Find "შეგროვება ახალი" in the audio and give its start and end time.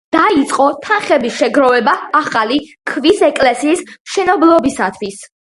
1.41-2.59